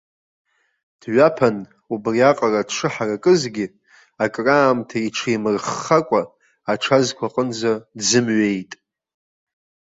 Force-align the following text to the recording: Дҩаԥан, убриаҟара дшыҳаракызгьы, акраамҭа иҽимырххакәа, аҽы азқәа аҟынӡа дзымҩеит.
Дҩаԥан, 1.01 1.57
убриаҟара 1.93 2.67
дшыҳаракызгьы, 2.69 3.65
акраамҭа 4.23 4.97
иҽимырххакәа, 5.07 6.21
аҽы 6.71 6.91
азқәа 6.97 7.27
аҟынӡа 7.29 7.73
дзымҩеит. 7.97 8.71